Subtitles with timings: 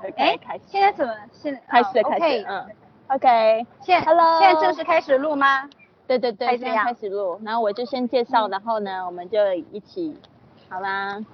[0.00, 1.14] 哎开始，现在怎么？
[1.32, 2.66] 现在开始哦开始，嗯
[3.08, 5.68] ，OK，现 Hello 现在正式开始录吗？
[6.06, 8.50] 对对对，现在开始录，然后我就先介绍，嗯。
[8.50, 10.16] 然后呢，我们就一起，
[10.68, 11.24] 好吗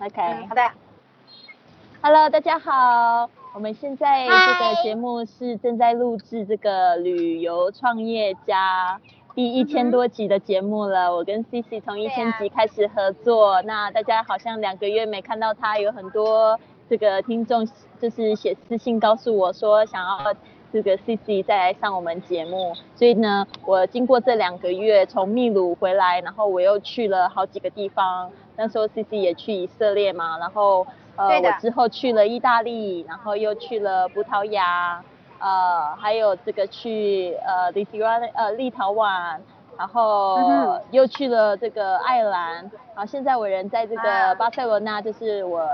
[0.00, 0.62] ，OK，嗯，好的。
[2.00, 9.00] Hello，大家好，我们现在这个节目是正在录制这个旅游创业家
[9.34, 11.14] 第一千多集的节目了。
[11.14, 16.58] 我跟 CC 从一千集开始合作，那大家好像两个月没看到他，有很多
[16.92, 17.66] 这个听众
[17.98, 20.34] 就是写私信告诉我说想要。
[20.74, 28.30] 这个 CC 再来上我们节目，所以呢，我经过这两个月从秘鲁回来，然后我又去了好几个地方。
[28.56, 35.04] 那时候 CC 也去以色列嘛，然后呃，我之后去了意大利，然后又去了葡萄牙，
[35.40, 39.36] 呃，还有这个去呃立陶宛呃立陶宛，
[39.76, 42.54] 然后又去了这个爱尔兰，
[42.94, 45.68] 然后现在我人在这啊个巴塞罗那，就是我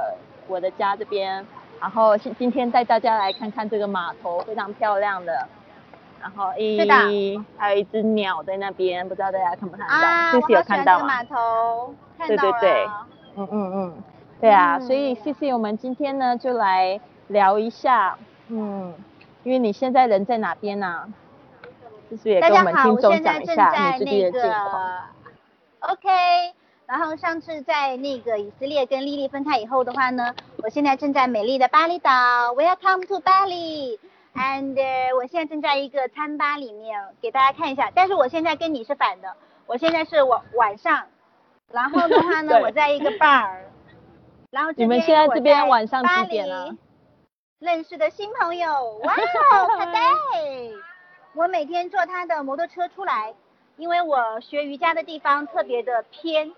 [0.48, 1.46] 我的家这边，
[1.80, 5.46] 然后今今天带大家来看看这个码头，非常漂亮的。
[6.20, 9.94] 然后是的，还有一只鸟在那边，不知道大家看不看到？
[9.94, 11.06] 啊，我 CC 有看到吗？
[11.06, 12.88] 欢这个码头，看到对对对
[13.36, 14.02] 嗯嗯嗯，
[14.40, 18.18] 对啊，嗯所以 C C 我们今天呢就来聊一下，
[18.48, 18.92] 嗯，
[19.44, 21.04] 因为你现在人在哪边呢、
[22.10, 24.92] 就是也跟我们听众讲一下你最近的近况。
[25.80, 26.08] OK，
[26.88, 32.10] 然后上次在那个以色列跟丽丽分开以后的话呢，我现在正在美丽的巴厘岛
[32.54, 33.98] ，Welcome to Bali。
[34.34, 34.74] And、
[35.14, 39.34] 我现在正在一个餐吧里面给大家看一下，但是我现在跟你是反的，
[39.66, 41.06] 我现在是晚晚上，
[41.70, 43.50] 然后的话呢，我在一个 bar，
[44.50, 46.74] 然后这你们边现在这边晚上巴几点了？
[47.58, 50.00] 认识的新朋友，哇哦， 卡戴！
[51.34, 53.34] 我每天坐他的摩托车出来，
[53.76, 56.52] 因为我学瑜伽的地方特别的偏，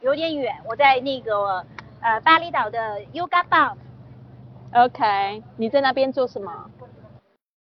[0.00, 0.56] 有点远。
[0.68, 1.64] 我在那个
[2.00, 3.44] 呃巴厘岛的 Yoga
[4.72, 6.70] Bar，OK，你在那边做什么？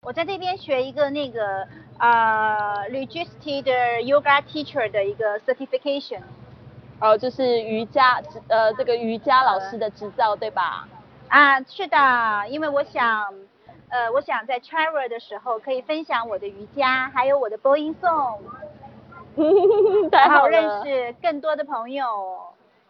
[0.02, 1.66] 我在这边学一个那个
[1.98, 6.22] 呃 Registered Yoga Teacher 的一个 certification。
[6.98, 10.88] 哦，就是瑜伽，呃，这个瑜伽老师的执照对吧？
[11.28, 13.34] 啊，是的，因为我想，
[13.90, 18.40] 呃，我想在 travel 的时候可以分享我的瑜伽，还有我的播音颂，
[20.10, 22.04] 太好，认识更多的朋友。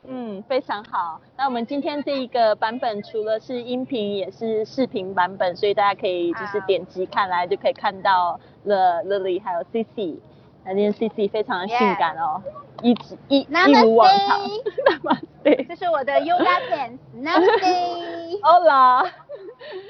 [0.09, 1.21] 嗯，非常好。
[1.37, 10.21] 那我们今天这一个版本除了是音频，也是视频版本，所以大家可以就是啊点击看来就可以看到了 Lily 还有 CC。
[10.65, 12.43] 那今天 CC 非常的性感哦
[12.83, 14.41] 一直一一如往常。
[14.87, 15.67] Namaste。
[15.69, 18.41] 这是我的 yoga pants，Namaste。
[18.43, 19.11] Hola。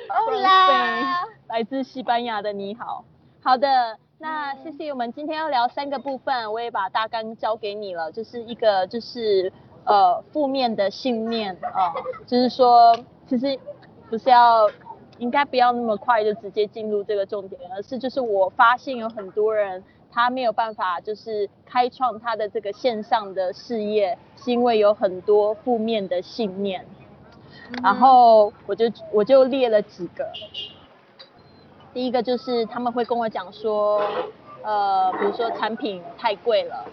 [0.08, 3.04] Hola 来自西班牙的你好。
[3.42, 9.52] 好的，那谢谢我们今天要聊三个部分，我也把大纲交给你了，就是一个就是
[9.84, 11.92] 呃负面的信念啊、
[12.26, 12.96] 就是说
[13.28, 13.58] 其实
[14.08, 14.70] 不是要
[15.18, 26.86] 应该不要那么快就直接进入这个重点，而是就是我发现有很多人他没有办法就是开创他的这个线上的事业，是因为有很多负面的信念。
[27.82, 30.24] 然后我就我就列了几个，
[31.96, 34.02] 第一个就是他们会跟我讲说，
[34.62, 36.84] 呃，比如说产品太贵了，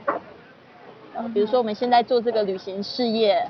[1.34, 3.46] 比如说我们现在做这个旅行事业，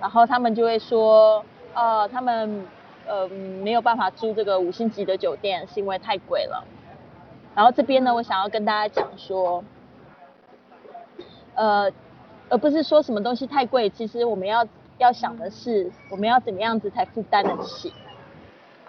[0.00, 2.66] 然后他们就会说，呃，他们
[3.06, 6.64] 呃没有办法住这个五星级的酒店，是因为太贵了。
[7.54, 9.62] 然后这边呢，我想要跟大家讲说，
[11.54, 11.88] 呃，
[12.48, 14.66] 而不是说什么东西太贵，其实我们要
[14.98, 17.92] 要想的是，我们要怎么样子才负担得起，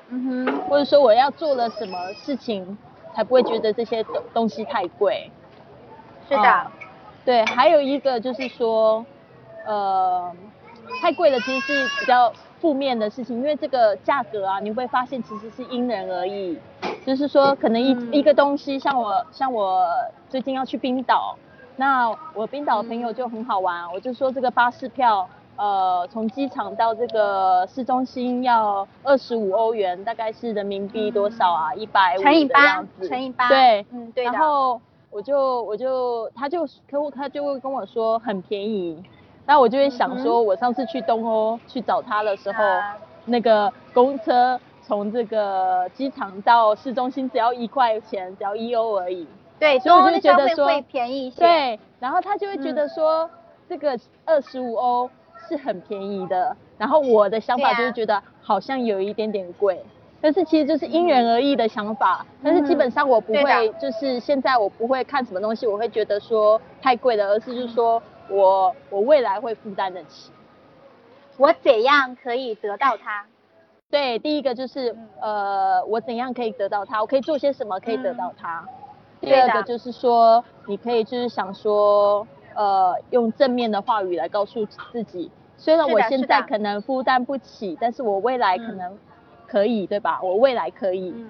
[0.09, 2.77] 嗯哼，或者说我要做了什么事情
[3.13, 5.33] 才不会觉得这些东东西太贵。
[6.27, 6.71] 是的哦，
[7.25, 9.05] 对，还有一个就是说，
[9.63, 10.35] 呃，
[11.01, 16.61] 太贵了其实是比较负面的事情，因为这个价格啊，你会发现其实是因人而异。
[17.05, 19.85] 就是说，可能一、嗯一个东西，像我像我
[20.29, 21.39] 最近要去冰岛，
[21.75, 31.73] 那我冰岛的朋友就很好玩，我就说这个巴士票，呃，从机场到这个市中心要二十五欧元，大概是人民币多少啊？
[31.73, 33.49] 一百五的乘以八样子，乘以八。
[33.49, 34.31] 对，嗯对的。
[34.31, 39.03] 然后我就我就他就客户他就会跟我说很便宜，
[39.47, 42.95] 那我就会想说，我上次去东欧去找他的时候，啊。
[43.25, 49.27] 那个公车从这个机场到市中心只要一块钱，只要一欧而已。
[49.59, 52.75] 对，所以我就觉得说便宜一些。，对，然后他就会觉嗯。
[52.75, 53.27] 得说，
[53.67, 55.09] 这个二十五欧
[55.47, 59.83] 是很便宜的，然后我的想法就是觉得好像有一点点贵。
[60.19, 70.31] 但是其实就是因人而异的想法，但是基本上我不会，就是现在我不会看什么东西，我会觉得说太贵了，而是就是说我我未来会负担得起。
[71.37, 73.25] 我怎样可以得到它？
[73.91, 76.99] 对，第一个就是嗯呃，我怎样可以得到它？
[76.99, 78.65] 我可以做些什么可以得到它？
[79.21, 88.97] 第二个就是说，你可以就是想说，呃，用正面的话语来告诉自己，虽然我现在可能负担不起，但是我未来可嗯能
[89.47, 90.19] 可以，对吧？
[90.21, 91.29] 我未来可以嗯，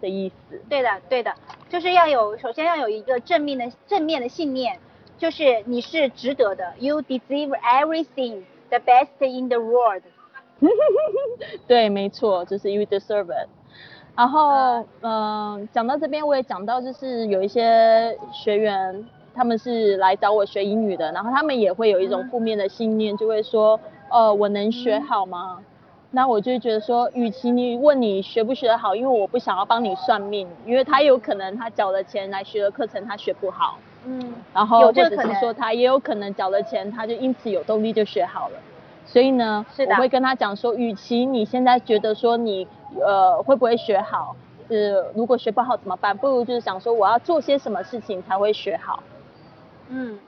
[0.00, 0.60] 的意思。
[0.68, 1.32] 对的，对的，
[1.68, 4.78] 就是要有，首先要有一个正面的正面的信念，
[5.16, 10.02] 就是你是值得的，You deserve everything the best in the world。
[11.68, 13.48] 对，没错，就是 you deserve it。
[14.16, 19.06] 然后，啊嗯、讲到这边，我也讲到，就是有一些学员，
[19.38, 23.78] 他们是来找我学英语的，然后他们也会有一种嗯负面的信念，就会说，
[24.10, 25.60] 呃，我能学好吗？
[26.10, 38.58] 那我就觉得说，与其你问你学不学得好，因为我不想要帮你算命，因为他有可能他缴了钱来学的课程他学不好，嗯，然后有或者是这个可能说他也有可能缴了钱，他就因此有动力就学好了。
[39.06, 42.66] 所以呢，我会跟他讲说，与其你现在觉得说你
[43.00, 44.34] 呃会不会学好，
[44.68, 46.16] 呃如果学不好怎么办？
[46.16, 49.02] 不如就是想说我要做些什么事情才会学好。
[49.88, 50.18] 嗯，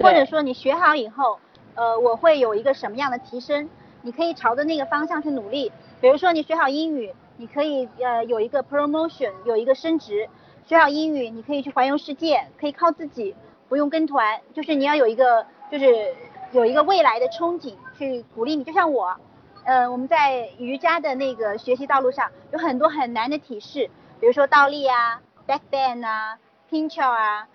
[0.00, 1.38] 或者说你学好以后，
[1.74, 3.68] 呃，我会有一个什么样的提升？
[4.02, 5.72] 你可以朝着那个方向去努力。
[6.00, 10.28] 比如说你学好英语，你可以呃有一个 promotion，有一个升职。
[10.66, 13.34] 学好英语，你可以去环游世界，可以靠自己，
[13.68, 14.40] 不用跟团。
[14.52, 16.14] 就是你要有一个，就是
[16.52, 18.64] 有一个未来的憧憬去鼓励你。
[18.64, 19.16] 就像我，
[19.64, 23.88] 呃，我们在瑜伽的那个学习道路上有很多很难的体式，
[24.20, 26.38] 比如说倒立啊、back bend 啊、
[26.70, 27.46] pinch 啊。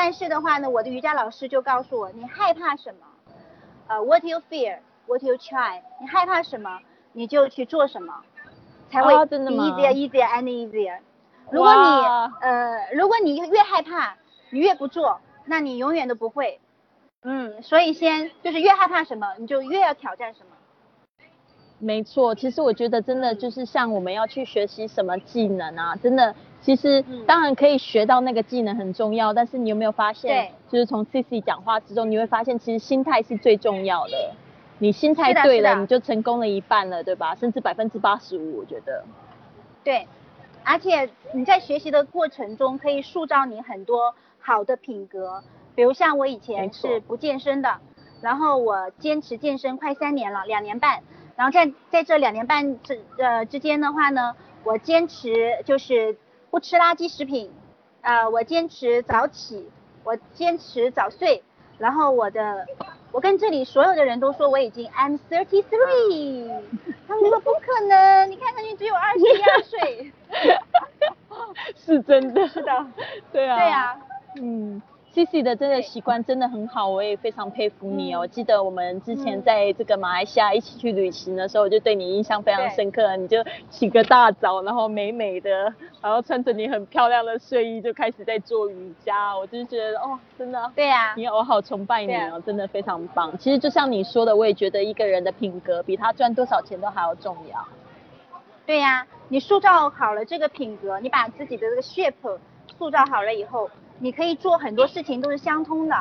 [0.00, 3.06] 但是的话呢，我的瑜伽老师就告诉我，你害怕什么？
[3.88, 4.78] 呃，what you fear,
[5.08, 5.82] what you try。
[6.00, 6.78] 你害怕什么，
[7.12, 8.14] 你就去做什么，
[8.92, 10.98] 才会哦真的 be 吗 easier, easier and easier。
[11.50, 14.14] 如果你哇呃，如果你越害怕，
[14.50, 16.60] 你越不做，那你永远都不会。
[17.24, 21.26] 嗯，所以先就是越害怕什么，你就越要挑战什么。
[21.80, 34.34] 没错，其实我觉得真的就是像我们要去学习什么技能啊，真的，其实嗯当然可以学到那个技能很重要，但是你有没有发现，就是从 C C 讲话之中，你会发现其实心态是最重要的。
[34.80, 37.34] 你心态对了，你就成功了一半了，对吧？
[37.34, 39.04] 甚至百分之八十五，我觉得。
[39.82, 40.06] 对，
[40.62, 45.42] 而且你在学习的过程中可以塑造你很多好的品格，
[45.74, 47.78] 比如像我以前是不健身的，
[48.20, 51.02] 然后我坚持健身快三年了，两年半，
[51.34, 56.16] 然后在在这两年半之呃之间的话呢，我坚持就是
[56.50, 57.50] 不吃垃圾食品，
[58.02, 59.68] 呃，我坚持早起，
[60.04, 61.42] 我坚持早睡，
[61.78, 62.66] 然后我的。
[63.10, 66.60] 我跟这里所有的人都说我已经 I'm thirty three，
[67.08, 70.12] 他们说不可能，你看上去只有二十一二岁。
[71.74, 72.46] 是真的。
[72.48, 72.86] 是的，
[73.32, 73.56] 对啊。
[73.56, 73.98] 对啊，
[74.42, 74.82] 嗯
[75.12, 78.18] ，C C 的真的习惯真的很好，我也非常佩服你哦。
[78.18, 83.16] 嗯我记得我们之前嗯在这个马来西亚一起去旅行的时候，我就对你印象非常深刻。
[83.16, 83.38] 你就
[83.70, 90.72] 起个大早，然后美美的，然后穿着你很漂亮的睡衣就开始在做瑜伽，我就觉得哦，真的。
[90.74, 93.36] 对呀、你我好崇拜你哦，真的非常棒。
[93.38, 97.64] 其实就像你说的，我也觉得一个人的品格比他赚多少钱都还要重要。
[98.66, 102.38] 对呀、你塑造好了这个品格，你把自己的这个 shape
[102.76, 105.96] 塑造好了以后，你可以做很多事情都是相通的。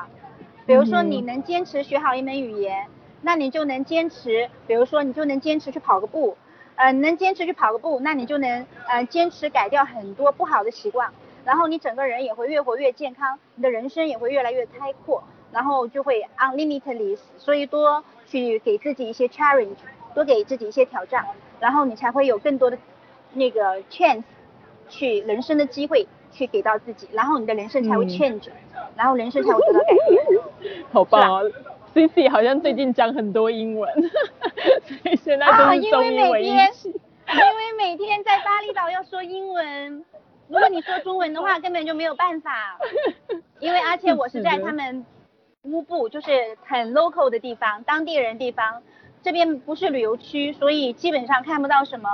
[0.65, 2.87] 比如说你能坚持学好一门语言，
[3.21, 6.37] 那你就能坚持，比如说你就能坚持去跑个步，
[6.75, 11.09] 呃，能坚持去跑个步，那你就能呃坚持改掉很多不好的习惯，
[11.45, 19.77] 然后你整个人也会越活越健康，你的人生也会越来越开阔，然后就会 unlimitedly，所以多去给自己一些 challenge，
[20.13, 21.25] 多给自己一些挑战，
[21.61, 22.77] 然后你才会有更多的
[23.33, 24.23] 那个 chance
[24.89, 26.05] 去人生的机会
[26.37, 28.49] 去给到自己，然后你的人生才会嗯 change，、
[28.95, 30.73] 然后人生才会得到改变。
[30.93, 31.51] 好棒哦
[31.93, 33.91] ！C C 好像最近讲很多英文，
[35.01, 36.89] 所以现在啊，都是因为中英文一每天，起。
[36.89, 40.05] 因为每天在巴厘岛要说英文，
[40.47, 42.77] 如果你说中文的话，根本就没有办法。
[43.59, 45.05] 因为而且我是在他们
[45.63, 46.29] 乌布，就是
[46.63, 48.81] 很 local 的地方，当地人地方，
[49.23, 52.09] 这边不是旅游区，所以基本上看不到什么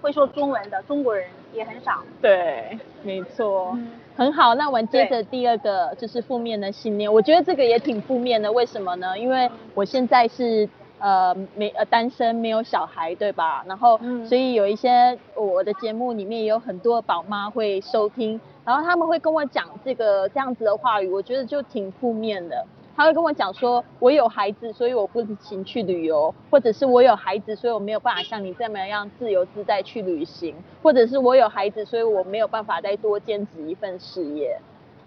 [0.00, 2.02] 会说中文的中国人，也很少。
[2.20, 3.72] 对，没错。
[3.74, 3.88] 嗯
[4.18, 9.16] 很好，那我们接着第二个就是负面的信念，我觉得这个也挺负面的，为什么呢？
[9.16, 13.62] 因为我现在是呃没呃单身，没有小孩，对吧？
[13.68, 22.66] 然后、嗯所以有一些我的节目里面也有很多宝妈会收听，然后他们会跟我讲这个这样子的话语，我觉得就挺负面的。
[22.98, 30.52] 他会跟我讲说，我有孩子，所以我不行去旅游，或者是我有孩子，所以我没有办法像你这么样自由自在去旅行，
[30.82, 34.58] 或者是我有孩子，所以我没有办法再多兼职一份事业。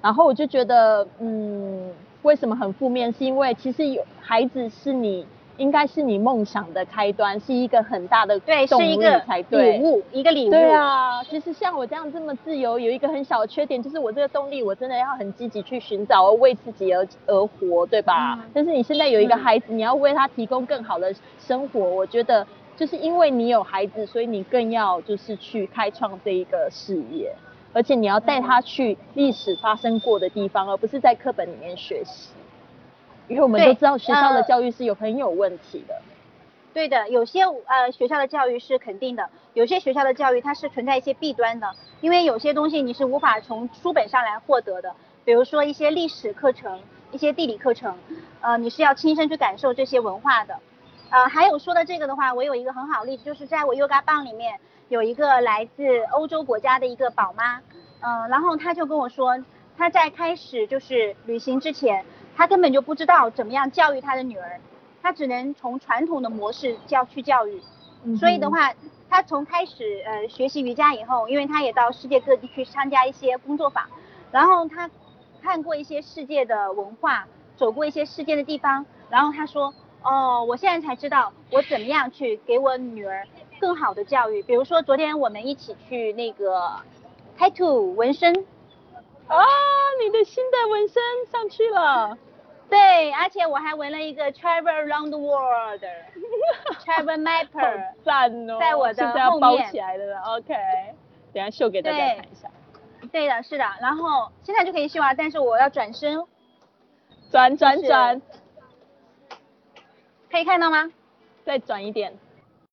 [0.01, 3.11] 然后我就觉得，嗯，为什么很负面？
[3.11, 5.27] 是因为其实有孩子是你
[5.57, 9.77] 应该是你梦想的开端，是一个很大的对，是一个才对。
[9.77, 10.51] 礼物，一个礼物。
[10.51, 18.35] 对啊，其实像我这样这么自由，有一个很小的缺点，就是我这个动力我真的要很积极去寻找，而为自己而而活，对吧？
[18.39, 27.35] 嗯但是你现在有一个嗯孩子，你要为他提供更好的生活，我觉得就是因为你有孩子，所以你更要就是去开创这一个事业，
[27.73, 32.40] 而且你要带他去历史发生过的地方，而不是在课本里面学习。
[33.27, 36.01] 因为我们都知道学校的呃教育是有很有问题的。
[36.73, 46.79] 对的，有些呃学校的教育是肯定的，有些学校的教育它是存在一些弊端的，因为有些东西你是无法从书本上来获得的，比如说一些历史课程、
[47.11, 47.97] 一些地理课程，
[48.39, 50.57] 呃，你是要亲身去感受这些文化的。
[51.09, 57.59] 呃，还有说的这个的话，我有一个很好的例子，就是在我 Yoga 棒里面有一个来自欧洲国家的一个宝妈，
[57.99, 59.37] 嗯、然后她就跟我说，
[59.77, 64.59] 她在开始就是旅行之前，她根本就不知道怎么样教育他的女儿，
[65.01, 67.61] 他只能从传统的模式教去教育，
[68.17, 68.73] 所以的话，
[69.09, 73.83] 他从开始呃学习瑜伽以后，因为他也到世界各地去参加一些工作坊，
[74.31, 74.89] 然后他
[75.41, 79.73] 看过一些世界的文化，走过一些世界的地方，然后他说，
[80.03, 83.27] 哦，我现在才知道我怎么样去给我女儿
[83.59, 84.41] 更好的教育。
[84.43, 86.71] 比如说昨天我们一起去那个
[87.37, 88.45] tattoo 纹身，
[89.27, 89.45] 啊，
[90.03, 91.01] 你的新的纹身
[91.31, 92.17] 上去了。
[92.69, 97.83] 对，而且我还纹了一个 travel around the world，travel mapper。
[98.03, 98.57] 赞哦！
[98.59, 100.55] 在我的现在要包后面起来了，OK。
[101.33, 102.49] 等下秀给大家对看一下，
[103.11, 106.23] 对的，是的，然后现在就可以秀啊，但是我要转身，
[107.29, 108.21] 转转转，
[110.29, 110.91] 可以看到吗？
[111.45, 112.13] 再转一点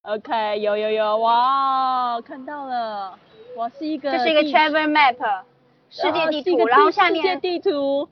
[0.03, 3.19] ，OK，有有有，哇，看到了，
[3.57, 5.43] 哇，是一个这是一个 travel map，
[5.91, 8.09] 世界地图，然后下面世界面地图，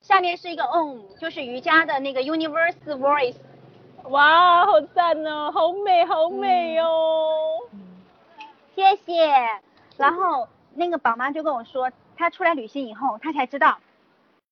[0.00, 3.36] 下面是一个 on，就是瑜伽的那个 universe voice。
[4.04, 7.60] 哇，好赞哦，好美好美哦。
[8.74, 9.32] 谢谢。
[9.96, 13.78] 然后那个宝妈就跟我说，她出来旅行以后，她才知道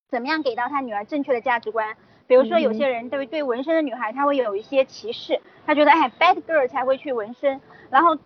[0.09, 1.95] 怎么样给到她女儿正确的价值观。
[2.27, 7.61] 比如说，嗯有些人对对纹身的女孩，她会有一些歧视，她觉得哎，bad girl 才会去纹身。
[7.89, 8.17] 然后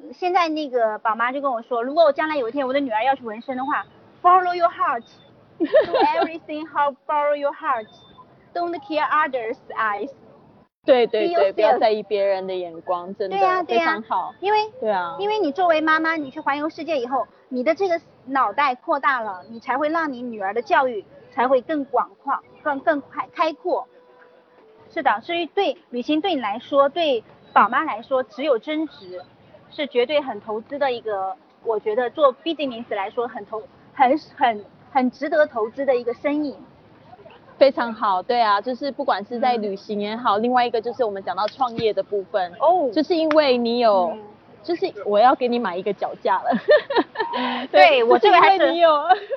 [0.00, 3.84] 呃现在那个宝妈就跟我说，如果我将来有一天我的女儿要去纹身的话
[4.22, 5.66] ，follow your heart，do
[6.16, 10.10] everything how follow your heart，don't care others' eyes。
[10.84, 14.34] 对对对，不要在意别人的眼光，真的对呀、对非、常好。
[14.40, 23.86] 因为对啊，因为你作为妈妈，你去环游世界以后，你的这个脑袋扩大了，你才会让你女儿的教育才会更广阔、更更开开阔。
[24.90, 27.22] 是的，所以对旅行对你来说，对
[27.52, 29.20] 宝妈来说，只有增值，
[29.68, 33.62] 是绝对很投资的一个，我觉得做 business 来说很投
[33.98, 36.54] 很很很值得投资的一个生意。
[37.58, 39.62] 非常好，对啊，就是不管是在嗯。
[39.62, 44.22] 旅行也好，另外一个就是我们讲到创业的部分，哦就是因为你有，嗯。
[44.62, 46.50] 就是我要给你买一个脚架了，
[47.36, 48.72] 嗯对我这个还是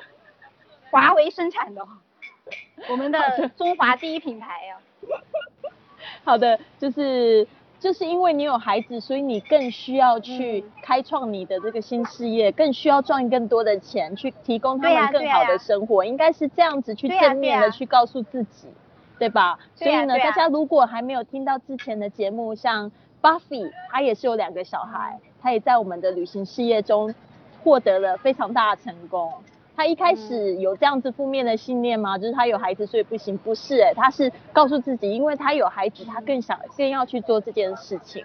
[0.90, 1.82] 华为生产的，
[2.88, 4.76] 我们的中华第一品牌呀、
[6.22, 7.46] 好的，就是
[7.82, 18.68] 就是因为你有孩子，所以你更需要去嗯开创你的这个新事业，更需要赚更多的钱，去提供他们更好的生活，应该是这样子去正面的去告诉自己，
[19.18, 19.58] 对吧？
[19.74, 27.12] 所以呢，大家如果还没有听到之前的节目，像 Buffy，他也是有两个小孩，他也在我们的旅行事业中
[27.64, 29.32] 获得了非常大的成功。
[29.74, 32.18] 他一开始有这样子负面的信念吗？
[32.18, 33.36] 就是他有孩子所以不行？
[33.38, 38.24] 不是、欸，他是告诉自己，因为他有孩子，他更想更要去做这件事情。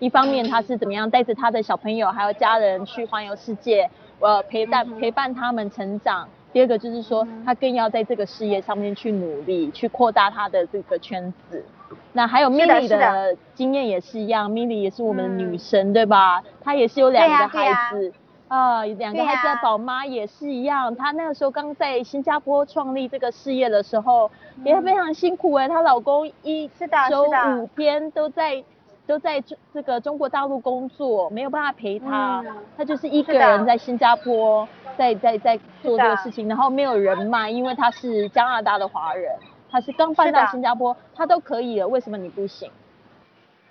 [0.00, 3.88] 一方面他是怎么样带着他的小朋友还有家人去环游世界，
[4.20, 6.28] 呃陪伴陪伴他们成长。
[6.52, 11.64] 第二个就是说他更要在这个事业上面去努力，去扩大他的这个圈子。
[12.12, 16.42] 那还有 Milly 的的经验也是一样，Milly 也是我们的女嗯神，对吧？
[16.60, 18.12] 她也是有两个孩子。
[18.48, 24.30] 啊，两个孩子的宝妈也是一样，她那个时候刚在新加坡创立这个事业的时候，
[24.64, 28.64] 也非常辛苦哎、她老公一嗯是的周五天都在
[29.06, 32.56] 都在这这个中国大陆工作，没有办法陪她，嗯。
[32.76, 39.30] 她就是一个人在新加坡在在在做这个事情，然后没有人脉，因为她是加拿大的华人，
[39.70, 42.70] 她是刚搬到新加坡，她都可以了，为什么你不行？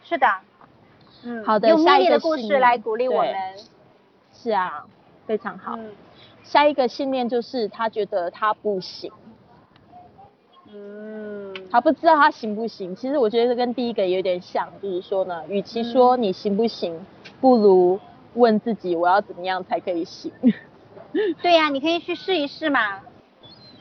[0.04, 0.28] 是的，
[1.24, 3.34] 嗯，好的用下一个的故事来鼓励我们。
[4.42, 4.86] 是啊，
[5.26, 5.76] 非常好。
[5.78, 5.92] 嗯
[6.44, 9.12] 下一个信念就是他觉得他不行，
[10.72, 12.96] 嗯，他不知道他行不行。
[12.96, 17.06] 其实我觉得这跟第一个有点像，就是说呢，与其说你行不行，
[17.42, 18.00] 不如
[18.36, 20.32] 问自己我要怎么样才可以行。
[21.44, 23.02] 对呀、你可以去试一试嘛。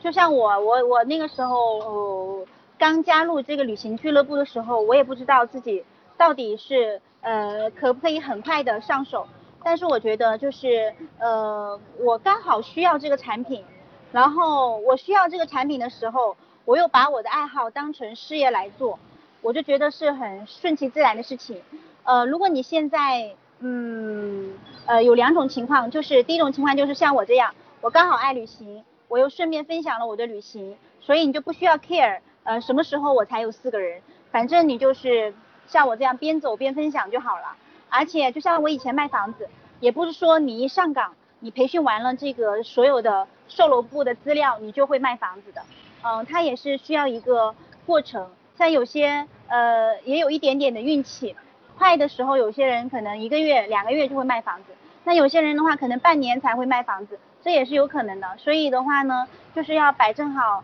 [0.01, 2.45] 就像我，我我那个时候，呃
[2.77, 5.85] 刚加入这个旅行俱乐部的时候，我也不知道自己
[6.17, 9.25] 到底是呃可不可以很快的上手。
[9.67, 13.65] 但是我觉得就是呃我刚好需要这个产品，
[14.13, 18.97] 然后我需要这个产品的时候，我又把我的爱好当成事业来做，
[19.41, 21.61] 我就觉得是很顺其自然的事情。
[22.05, 24.53] 呃，如果你现在嗯
[24.85, 35.33] 呃有两种情况，就是第一种情况就是像我这样，我刚好爱旅行，我又顺便分享了我的旅行，所以你就不需要 care 呃什么时候我才有四个人，反正你就是
[35.67, 37.57] 像我这样边走边分享就好了。
[37.89, 39.47] 而且就像我以前卖房子，
[39.79, 45.61] 也不是说你一上岗，你培训完了这个所有的售楼部的资料，你就会卖房子的。
[46.03, 47.53] 嗯，它也是需要一个
[47.85, 51.35] 过程，像有些呃也有一点点的运气。
[51.77, 54.71] 快的时候，有些人可能一个月、两个月就会卖房子，
[55.03, 58.27] 那有些人的话可能半年才会卖房子，这也是有可能的。
[58.37, 60.63] 所以的话呢，就是要摆正好，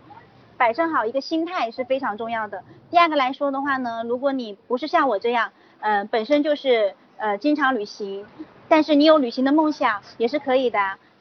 [0.57, 2.63] 摆正好一个心态是非常重要的。
[2.89, 5.51] 第二个来说的话呢，如果你不是像我这样，
[5.81, 8.25] 嗯，本身就是呃经常旅行，
[8.67, 10.77] 但是你有旅行的梦想也是可以的。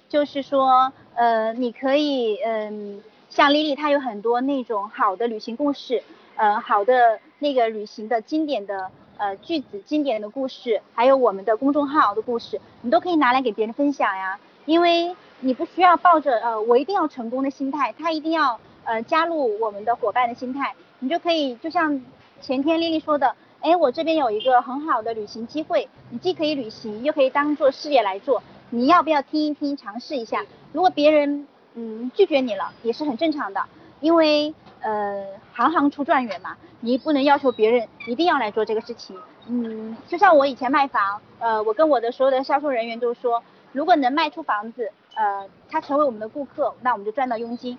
[0.08, 6.02] 就是说，呃，你可以，嗯，像丽丽她有很多那种好的旅行故事，
[6.34, 8.90] 呃，好的那个旅行的经典的。
[9.18, 14.36] 呃，句子经典的故事，还有我们的公众号的故事，你都可以拿来给别人分享呀。
[14.64, 22.02] 因为你不需要抱着呃我一定要成功的心态，他一定要呃加入我们的伙伴的心态，你就可以就像
[22.40, 30.44] 前天丽丽说的，哎，我这边有一个很好的旅行机会，你既可以旅行，又可以当做事业来做，你要不要听一听，尝试一下？
[30.72, 33.64] 如果别人嗯拒绝你了，也是很正常的，
[34.00, 34.54] 因为。
[34.84, 39.16] 呃，行行出状元嘛，你不能要求别人一定要来做这个事情。
[39.46, 43.40] 嗯，就像我以前卖房，呃，我跟我的所有的销售人员都说，
[43.70, 47.78] 如果能卖出房子，呃，他成为我们的顾客，那我们就赚到佣金。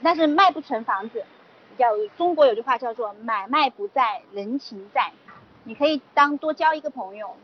[0.00, 1.24] 但是卖不成房子，
[1.76, 1.86] 叫
[2.16, 5.10] 中国有句话叫做买卖不在人情在，
[5.64, 7.34] 你可以当多交一个朋友，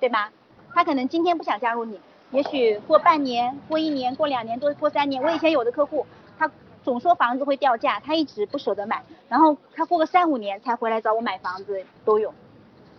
[0.00, 0.32] 对吧？
[0.74, 5.22] 他可能今天不想加入你，也许过半年、过一年、过两年、多过三年。
[5.22, 6.06] 我以前有的客户，
[6.38, 6.50] 他。
[6.84, 12.34] 总说房子会掉价，他一直不舍得买，然后他过个三五年才回来找我买房子都有，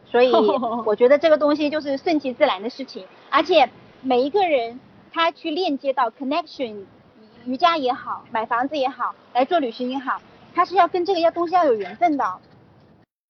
[0.08, 0.34] 所以
[0.88, 3.70] 我觉得这个东西就是顺其自然的事情，而且
[4.02, 4.80] 每一个人
[5.13, 6.84] 他去链接到 connection，
[7.46, 10.20] 瑜伽也好，买房子也好，来做旅行也好，
[10.56, 12.26] 他是要跟这个要东西要有缘分的。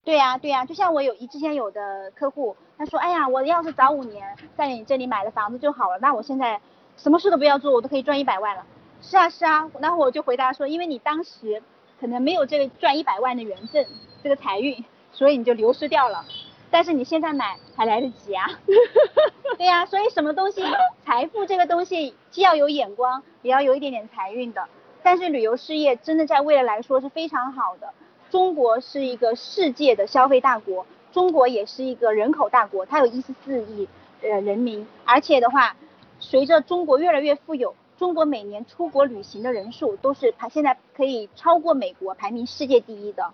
[0.06, 6.62] 对呀对呀，就像我有一之前有的客户，他说，哎呀，我要是早五年在你这里买了房子就好了，那我现在
[6.96, 8.64] 什么事都不要做，我都可以赚一百万了。
[9.02, 11.62] 是啊是啊，然后我就回答说，因为你当时
[12.00, 13.84] 可能没有这个赚一百万的缘分，
[14.22, 16.24] 这个财运，所以你就流失掉了。
[16.70, 18.48] 但是你现在买还来得及啊。
[19.58, 20.62] 对呀，所以什么东西，
[21.04, 24.68] 财富这个东西既要有眼光，也要有一点点财运的。
[25.02, 27.92] 但是旅游事业真的在未来来说是非常好的。
[28.30, 33.88] 中国是一个世界的消费大国，中国也是一个人口大国，它有一十四亿
[34.22, 35.76] 呃人民，而且的话，
[36.20, 37.76] 随着中国越来越富有。
[37.98, 43.32] 中国每年出国旅行的人数都是排现在可以超过美国，排名世界第一的。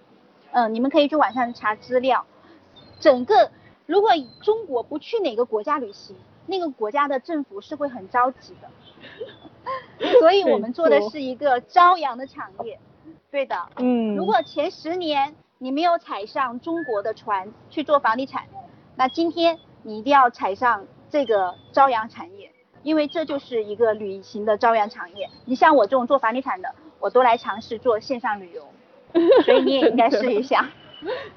[0.52, 2.28] 嗯，你们可以去网上查资料。
[3.00, 3.50] 整个
[3.88, 8.70] 如果中国不去哪个国家旅行，那个国家的政府是会很着急的。
[10.20, 12.80] 所以我们做的是一个朝阳的产业。
[13.32, 13.56] 对的。
[13.78, 14.16] 嗯。
[14.16, 18.44] 如果前十年你没有踩上中国的船去做房地产，
[18.96, 22.52] 那今天你一定要踩上这个朝阳产业。
[22.84, 28.68] 因为这就是一个旅行的朝阳产业，你像我这种做房地产的，我都来尝试做线上旅游，
[29.46, 30.68] 所以你也应该试一下。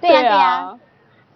[0.01, 0.81] 对 呀对呀，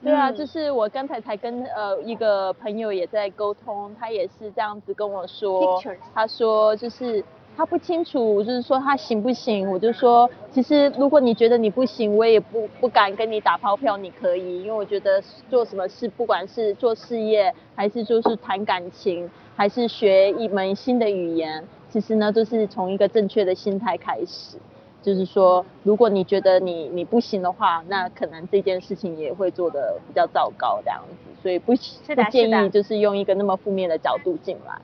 [0.05, 5.79] 对啊，就是我刚才才跟呃一个朋友也在沟通，他也是这样子跟我说，
[6.15, 7.23] 他说就是
[7.59, 19.29] 他不清楚，就是说他行不行，我就说其实如果你觉得你不行，我也不不敢跟你打包票，你可以，因为我觉得做什么事，不管是做事业还是就是谈感情。
[19.57, 24.57] 还是学一门新的语言，其实呢，都是从一个正确的心态开始。
[25.03, 31.43] 就是说，如果你觉得你你不行的话，那可能这件事情也会做的比较糟糕这样子。
[31.43, 34.79] 所以不不建议就是用一个那么负面的角度进来。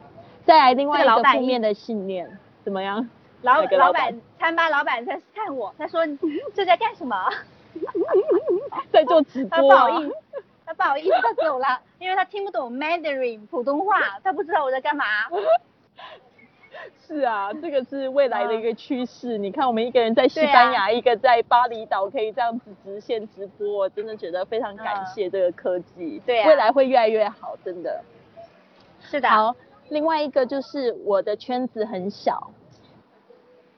[0.45, 2.29] 再来另外一个负面的信念，
[2.64, 3.09] 怎么样？
[3.42, 6.00] 老老板餐吧老板在看我，他说
[6.55, 7.16] 这在干什么？
[8.90, 9.57] 在做直播。
[9.59, 10.14] 他不好意思。
[10.66, 15.05] 他不好意思，他走了，因为他听不懂 Mandarin 普通话，他不知道我在干嘛。
[17.07, 19.37] 是啊，这个是未来的一个趋势。
[19.37, 26.20] 你看，我们一个人在西班牙，一个在巴厘岛，可以这样子直线直播，我真的觉得非常感谢这个科技。
[26.24, 28.03] 对啊，未来会越来越好，真的。
[29.00, 29.29] 是的。
[29.29, 29.55] 好，
[29.94, 32.50] 另外一个就是我的圈子很小。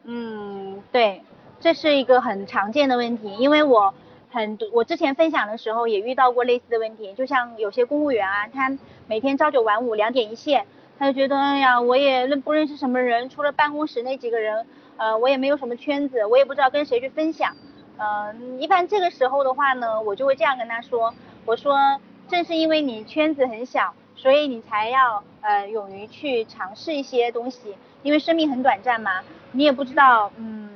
[0.04, 1.22] 嗯，对。
[1.58, 3.92] 这是一个很常见的问题，因为我
[4.30, 10.66] 很多我之前分享的时候也遇到过类似的问题，就像有些公务员啊，他每天朝九晚五，两点一线，
[10.98, 14.66] 他就觉得哎呀，我也认不认识什么人，除了办公室那几个人，
[14.98, 17.54] 呃，我也没有什么圈子，我也不知道跟谁去分享。
[17.96, 21.12] 嗯，一般这个时候的话呢，我就会这样跟他说，
[21.46, 21.74] 我说
[22.28, 30.70] 正是因为你圈子很小，所以你才要呃勇于去尝试一些东西，因为生命很短暂嘛，你也不知道，嗯，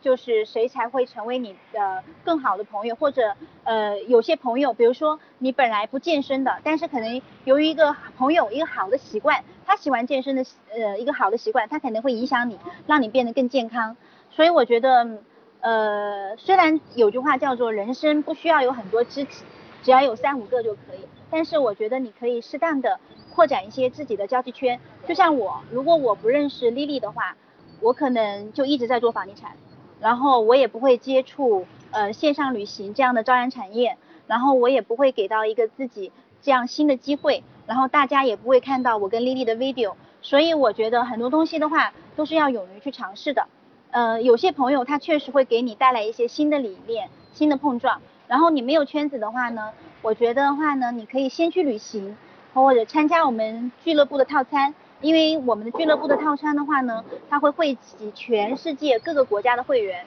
[0.00, 10.44] 就是谁才会成为你的更好的朋友，或者呃有些朋友，比如说你本来不健身的，但是可能由于一个朋友一个好的习惯，他喜欢健身的
[10.78, 13.96] 呃一个好的习惯，他可能会影响你，让你变得更健康，
[14.30, 15.18] 所以我觉得。
[15.62, 19.44] 呃，虽然有句话叫做人生不需要有很多知己，
[19.82, 21.04] 只要有三五个就可以。
[21.30, 22.98] 但是我觉得你可以适当的
[23.34, 24.80] 扩展一些自己的交际圈。
[25.06, 27.36] 就像我，如果我不认识丽丽的话，
[27.80, 29.52] 我可能就一直在做房地产，
[30.00, 36.12] 然后我也不会接触呃线上旅行这样的朝阳产业，然后我也不会给到一个自己
[36.42, 39.94] 这样新的机会，然后大家也不会看到我跟丽丽的 video。
[40.22, 43.46] 所以我觉得很多东西的话都是要勇于去尝试的。
[43.90, 48.00] 呃，有些朋友他确实会给你带来一些新的理念、新的碰撞。
[48.28, 52.16] 然后你没有圈子的话呢，我觉得的话呢，你可以先去旅行，
[52.54, 54.74] 或者参加我们俱乐部的套餐。
[55.02, 60.04] 因为我们的俱乐部的套餐的话呢，它会汇集全世界各个国家的会员。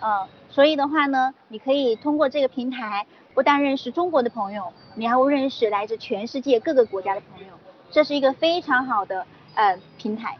[0.00, 7.52] 嗯，所以的话呢，你可以通过这个平台，不但认识中国的朋友，你还会认识来自全世界各个国家的朋友。
[7.90, 10.36] 这是一个非常好的呃平台。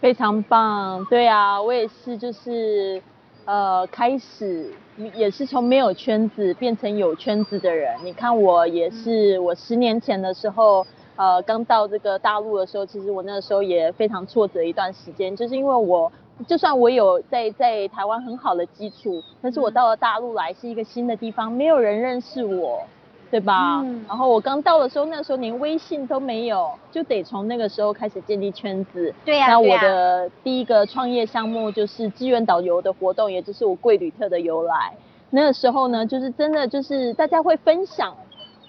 [0.00, 3.02] 非常棒，对啊，我也是，就是
[3.46, 4.70] 呃，开始
[5.14, 7.96] 也是从没有圈子变成有圈子的人。
[8.02, 16.10] 你看我也是，我十年前的时候，呃，刚到这个大陆的时候，其实我那个时候也非常挫折一段时间，就是因为我
[16.48, 22.82] 就算我有在在台湾很好的基础，但是我到了大陆来是一个新的地方，没有人认识我。
[23.30, 23.82] 对吧？
[24.08, 29.12] 然后我刚到的时候，那时候连微信都没有，就得从那个时候开始建立圈子。
[29.24, 29.48] 对呀。
[29.48, 34.92] 那我的第一个创业项目就是志愿导游的活动，也就是我贵旅特的由来。
[35.30, 38.16] 那个时候呢，就是真的就是大家会分享，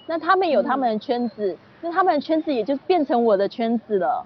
[0.08, 4.26] 那他们有他们的圈子，那他们的圈子也就变成我的圈子了。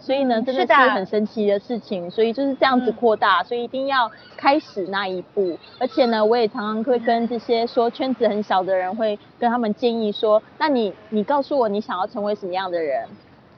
[0.00, 5.58] 所以呢，真的是很神奇的事情，所以就是这样子扩大，所以一定要开始那一步。
[5.78, 13.06] 而且呢，我也常常会跟这些说圈子很小的人，会跟他们建议说，那你你告诉我你想要成为什么样的人？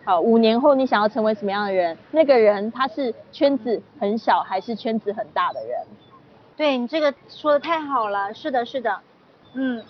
[0.05, 1.97] 好，五年后你想要成为什么样的人？
[2.11, 5.87] 那个人他是圈子很小还是圈子很大的人？
[6.57, 8.99] 对你这个说的太好了，是的，是的，
[9.55, 9.83] 嗯，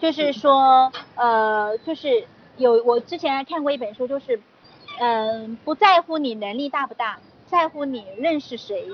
[0.00, 2.24] 就是说，呃，就是
[2.56, 4.40] 有我之前还看过一本书，就是。
[5.00, 8.86] 嗯，不在乎你能力大不大，在乎你认识谁。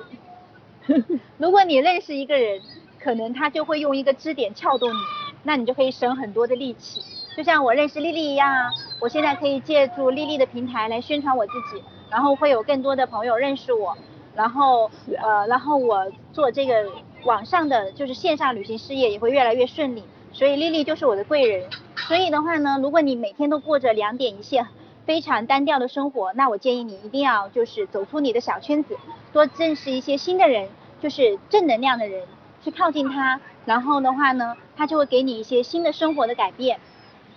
[1.37, 2.61] 如果你认识一个人，
[2.99, 4.99] 可能他就会用一个支点撬动你，
[5.43, 7.03] 那你就可以省很多的力气。
[7.37, 13.97] 就像我认识丽丽一样啊，我现在可以借助丽丽的平台来宣传我自己，然后会有更多的朋友认识我，
[14.35, 14.91] 然后
[15.23, 16.91] 呃，然后我做这个
[17.25, 20.03] 网上的就是线上旅行事业也会越来越顺利。
[20.33, 21.69] 所以丽丽就是我的贵人。
[21.97, 24.67] 所以的话呢，如果你每天都过着两点一线。
[25.11, 28.97] 非常单调的生活，那我建议你一定要就是走出你的小圈子，
[29.33, 30.69] 多认识一些新的人，
[31.01, 32.29] 就是正能量的人，
[32.63, 36.79] 去靠近他，然后的话呢，他就会给你一些新的生活的改变。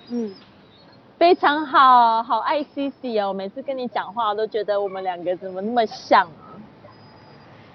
[0.09, 0.35] 嗯，
[1.17, 6.29] 非常好，好爱 C C 哦，每次跟你讲话我都觉得我们两个怎么那么像。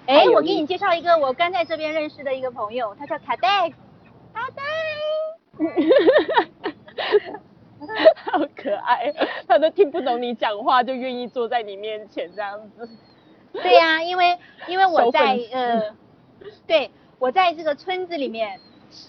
[0.05, 3.69] 哎，我给你介绍一个我刚在这边认识的一个朋友，他叫卡戴，
[4.33, 4.63] 卡戴。
[8.31, 9.13] 好可爱，
[9.47, 12.89] 他都听不懂你讲话，就愿意坐在你面前这样子。
[13.53, 14.37] 对呀，因为
[14.67, 15.95] 因为我在呃，
[16.67, 18.59] 对我在这个村子里面，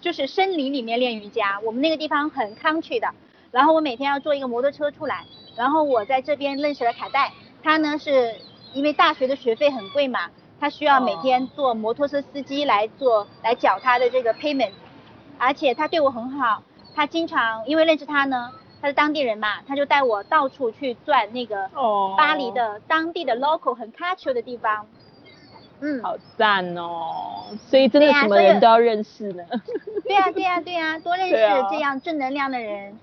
[0.01, 3.09] 就是森林里面练瑜伽，我们那个地方很 country 的。
[3.51, 5.25] 然后我每天要坐一个摩托车出来，
[5.57, 8.35] 然后我在这边认识了卡戴，他呢是
[8.73, 10.31] 因为大学的学费很贵嘛，
[10.61, 14.71] 他需要每天坐摩托车司机来做来缴他的这个 payment，
[15.37, 16.63] 而且他对我很好，
[16.95, 18.53] 他经常因为认识他呢。
[18.83, 21.69] 他是当地人嘛，他就带我到处去转那个
[22.17, 24.87] 巴黎的当地的 local 很 culture 的地方。
[25.83, 27.57] 嗯，好赞哦！
[27.69, 29.43] 所以真的什么人都要认识呢。
[30.05, 31.35] 对呀对呀对呀，多认识
[31.71, 32.99] 这样正能量的人，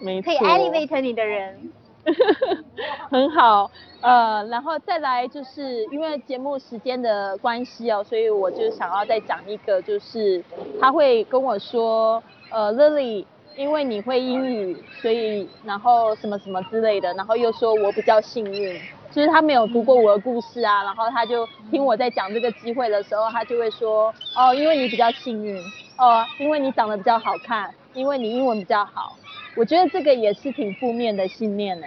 [0.00, 1.70] 没可以 elevate 你的人。
[3.10, 10.42] 很好，呃，然后再来就是因为节目时间的关系哦，所以我就想要再讲一个，就是
[10.80, 13.24] 他会跟我说，呃，Lily。
[13.56, 18.78] 因为你会英语，所以然后什么什么之类的，然后又说我比较幸运，
[19.10, 25.58] 就是他没有读过我的故事啊，然后他就听我在讲这个机会的时候，他就会说，哦，因为你比较幸运，
[25.96, 29.16] 哦，因为你长得比较好看，因为你英文比较好。
[29.56, 31.86] 我觉得这个也是挺负面的信念呢。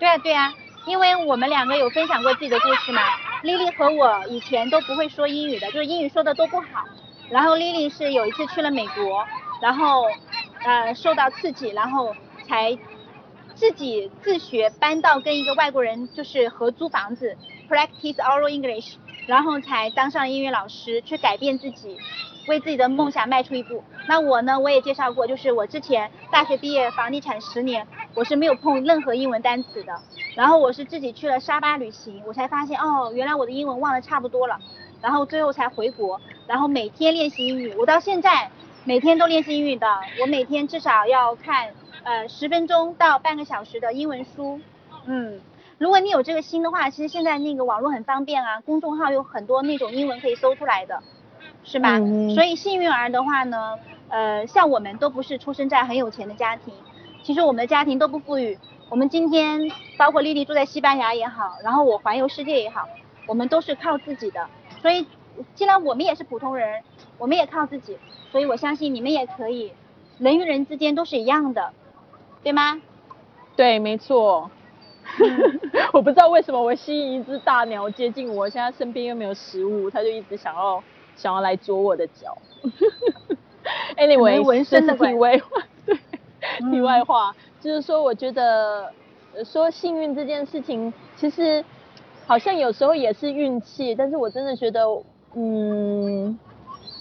[0.00, 0.52] 对啊对啊，
[0.84, 3.02] 因为我们两个有分享过自己的故事嘛。
[3.42, 6.66] 丽丽和我以前都不会说英语的，就是英语说的都不好。
[7.30, 9.24] 然后丽丽是有一次去了美国，
[9.62, 10.06] 然后
[10.64, 12.14] 呃受到刺激，然后
[12.46, 12.78] 才
[13.54, 17.36] 自己自学搬到跟一个外国人就是合租房子
[17.68, 18.94] ，practice oral English，
[19.26, 21.96] 然后才当上英语老师，去改变自己，
[22.46, 23.82] 为自己的梦想迈出一步。
[24.06, 29.92] 那我呢，我也介绍过，就是我之前大学毕业房地产十年，我是没有碰任何英文单词的。
[30.34, 34.56] 然后我是自己去了沙巴旅行，我才发现哦，原来我的英文忘得差不多了。
[35.02, 38.50] 然后最后才回国，然后每天练习英语，我到现在
[38.88, 39.86] 每天都练习英语的，
[40.18, 41.68] 我每天至少要看
[42.04, 44.58] 呃十分钟到半个小时的英文书，
[45.04, 45.42] 嗯，
[45.76, 51.02] 如果你有这个心的话，其实现在那个网络很方便啊，公众号有很多那种英文可以搜出来的，
[51.64, 51.98] 是吧？
[52.34, 56.72] 所以幸运儿的话呢，呃，像我们都不是出生在很有钱的家庭，
[57.22, 62.88] 其实我们的家庭都不富裕，我们今天包括丽丽住在西班牙也好，然后我环游世界也好，
[63.26, 64.48] 我们都是靠自己的。
[64.80, 65.06] 所以，
[65.54, 66.82] 既然我们也是普通人，
[67.18, 67.96] 我们也靠自己，
[68.30, 69.72] 所以我相信你们也可以，
[70.18, 71.72] 人与人之间都是一样的，
[72.42, 72.80] 对吗？
[73.56, 74.50] 对，没错。
[75.92, 80.82] 我不知道为什么我吸引一只大鸟接近我，现在身边又没有食物，它就一直想要
[81.16, 82.36] 想要来啄我的脚。
[83.96, 85.96] Anyway，纹身的题外话， 对，
[86.70, 88.92] 题外话，就是说，我觉得
[89.44, 91.64] 说幸运这件事情，其实。
[92.26, 94.84] 好像有时候也是运气，但是我真的觉得，
[95.34, 96.38] 嗯，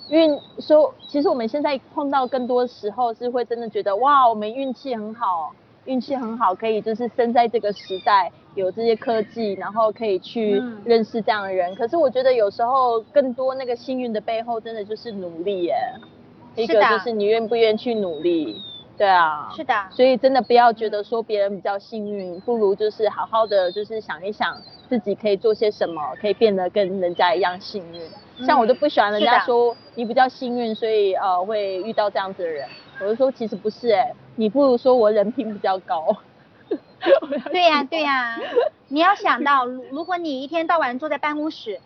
[0.09, 5.53] 运说，其实我们现在碰到更多时候是会真的觉得，哇，我们运气很好，
[5.85, 11.73] 运气很好，可以就是生在这个时代，有这些科技，然后可以去认识这样的人。
[11.75, 15.75] 可是我觉得有时候更多那个幸运的背后，真的就是努力耶，
[16.55, 18.61] 一个就是你愿不愿意去努力。
[18.97, 24.57] 对啊，是的，所以真的不要觉得说别人比较幸运，不如就是好好的就是想一想
[24.87, 28.45] 自己可以做些什么，可以变得跟人家一样幸运。
[28.45, 32.67] 像我都不喜欢人家说你比较幸运，所以呃会遇到这样子的人。
[32.99, 36.15] 我就说其实不是哎，你不如说我人品比较高。
[37.51, 38.39] 对呀对呀，
[38.87, 41.79] 你要想到如果你一天到晚坐在办公室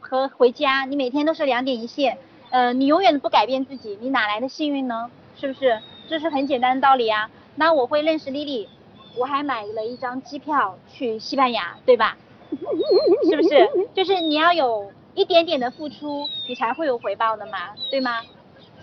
[0.00, 2.18] 和回家，你每天都是两点一线，
[2.50, 5.10] 呃你永远都不改变自己，你哪来的幸运呢？
[5.36, 5.80] 是不是？
[6.08, 7.30] 这是很简单的道理啊。
[7.54, 8.68] 那我会认识丽丽，
[9.16, 12.16] 我还买了一张机票去西班牙，对吧？
[13.30, 13.68] 是不是？
[13.94, 18.20] 就是你要有一点点的付出，你才会有回报的嘛，对吗？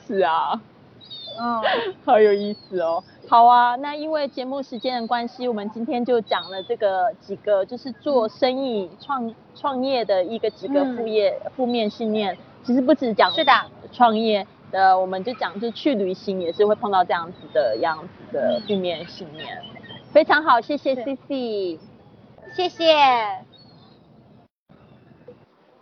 [0.07, 0.59] 是啊。
[1.39, 1.61] 嗯，
[2.05, 3.03] 好有意思哦。
[3.27, 12.37] 好啊，那因为节目时间的关系，我们今天就讲了这个几个，就是做生意、创创业的一个几个副业负面信念。
[12.63, 13.51] 其实不止讲是的
[13.91, 14.45] 创业。
[14.69, 19.61] 的，我们就讲，就去旅行也是会碰到这样子的样子的负面信念，
[20.11, 21.79] 非常好，谢谢 C C，
[22.53, 22.93] 谢谢，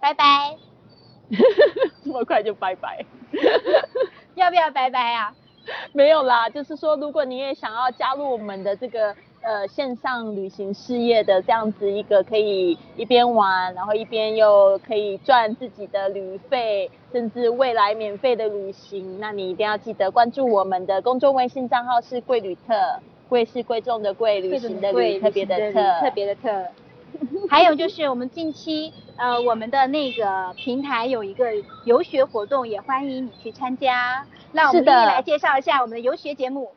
[0.05, 0.55] 拜拜，
[2.05, 3.03] 这么快就拜拜，
[4.35, 5.33] 要不要拜拜啊？
[5.93, 9.15] 没有啦，就是说，如果你也想要加入我们的这个。
[9.47, 22.73] 呃，线上旅行事业的这样子一个可以一边玩，然后一边又可以赚自己的旅费，甚至未来免费的旅行，那你一定要记得关注我们的公众微信账号是贵旅特，
[23.29, 26.49] 贵是贵重的贵，旅行的旅，特别的特，特别的特。
[27.47, 31.45] 还有就是我们近期呃我们的那个平台有一个
[31.85, 34.25] 游学活动，也欢迎你去参加。
[34.51, 36.71] 那我们一一来介绍一下我们的游学节目。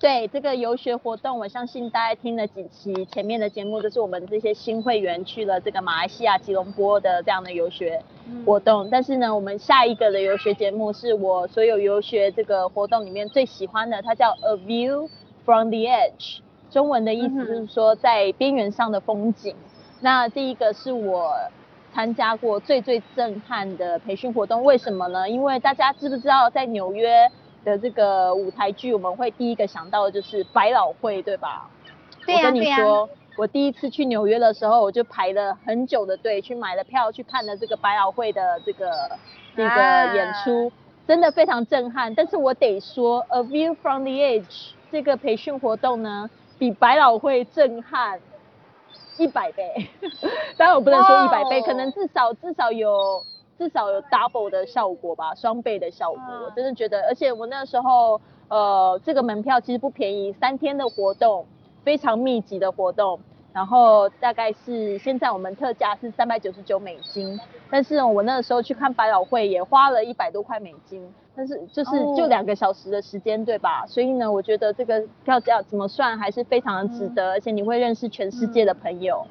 [0.00, 8.00] 对这个游学活动，我相信大家听了几期前面的节目，就是我们这些新会员去了这个马来西亚吉隆坡的这样的游学
[8.46, 8.88] 活动。
[8.92, 15.08] 但是呢，我们下一个的游学节目是我所有游学这个活动里面最喜欢的，它叫 A View
[15.44, 16.38] from the Edge，
[16.70, 19.56] 中文的意思就是说在边缘上的风景。
[20.00, 21.34] 那第一个是我
[21.92, 25.28] 参加过最最震撼的培训活动，为什么呢？
[25.28, 27.30] 因为大家知不知道在纽约？
[27.64, 31.68] 的这个舞台剧，我们会第一个想到的就是百老汇，对吧？
[32.24, 39.10] 对呀，我跟你说，我第一次去纽约的时候，我就排了很久的队去买了票去看了这个百老汇的这个
[39.56, 40.72] 这个演出，
[41.06, 42.14] 真的非常震撼。
[42.14, 48.20] 但是我得说，A View from the Edge 这个培训活动呢，比百老汇震撼
[49.18, 49.88] 一百倍。
[50.56, 53.22] 当然我不能说一百倍，可能至少至少有。
[53.58, 61.44] 至少有 double 的效果吧，双倍的效果，我真的觉得，而且我那时候，呃，这个门票其实不便宜，三天的活动，
[61.82, 63.18] 非常密集的活动，
[63.58, 67.36] 然后大概是现在我们特价是三百九十九美金，
[67.68, 73.84] 但是我那个时候去看百老汇也花了一百多块美金，但是就是就两个小时的时间，对吧？
[73.88, 79.26] 所以呢，我觉得这个票价怎么算还是非常的值得，而且你会认识全世界的朋友，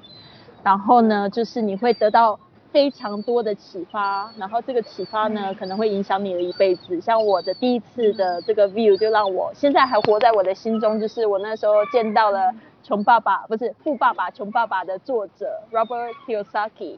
[0.62, 2.38] 然后呢，就是你会得到。
[2.70, 7.00] 非常多的启发，然后这个启发呢，可能会影响你的一辈子。
[7.00, 12.40] 像我的第一次的这个 view，就让我现在还活在我的心中，就是我那时候见到了
[12.88, 16.98] 《穷爸爸》不是《富爸爸穷爸爸》的作者 Robert Kiyosaki，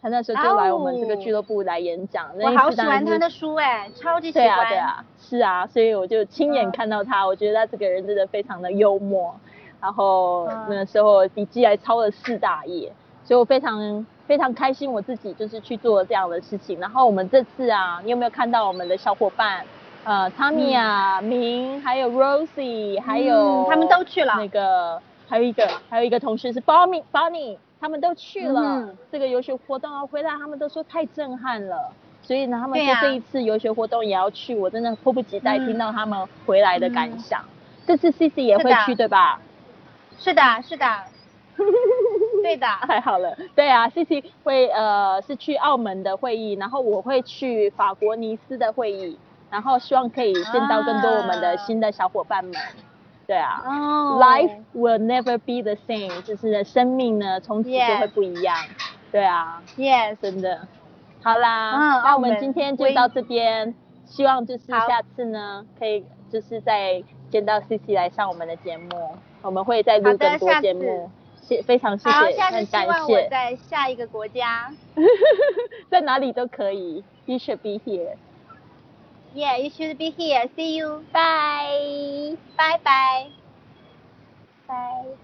[0.00, 2.30] 他那时候就来我们这个俱乐部来演讲。
[2.40, 4.46] 我好喜欢他的书哎，超级喜欢。
[4.46, 9.34] 对啊对啊，是啊，所以我就亲眼看到他，我觉得他这个人真的非常的幽默。
[9.80, 12.92] 然后那时候笔记还抄了四大页，
[13.24, 14.06] 所以我非常。
[14.26, 16.80] 非常开心，我自己就是去做这样的事情。
[16.80, 19.64] 然后我们这次啊，你有没有看到我们的小伙伴？
[20.02, 24.34] 呃，Tommy 啊，明，还有 Rosie，还有他们都去了。
[24.36, 31.92] 那个还有一个还有一个同事是 Bonnie，Bonnie，他们都去了这个游学活动啊，回来他们都说太震撼了。
[32.22, 37.44] 所以呢，他们说这一次游学活动也要去，我真的迫不及待听到他们回来的感想。
[37.86, 39.40] 这次 C C 也会去对吧？
[40.18, 40.86] 是的，是的。
[42.42, 43.36] 对的，太好了。
[43.54, 49.16] 对啊，C C 会呃是去澳门的会议，然后我会去法国尼斯的会议，
[49.50, 52.54] 然后希望可以见到更多我们的新的小伙伴们。
[53.26, 58.56] 对啊，Life will never be the same，就是生命呢从此就会不一样。
[59.10, 60.68] 对啊，Yes，真的。
[61.22, 68.88] 好啦，那我们今天就到这边，希望就是下次呢可以就是再见到 C C 来上我们的节目，
[69.42, 71.10] 我们会再录更多节目。
[71.42, 73.28] 谢，非常谢谢，很感谢。
[73.28, 74.72] 在下一个国家，
[75.90, 77.04] 在哪里都可以。
[77.24, 78.14] You should be here.
[79.36, 80.46] Yeah, you should be here.
[80.56, 81.06] See you.
[81.12, 82.34] Bye.
[82.58, 83.30] Bye bye.
[84.68, 85.16] Bye.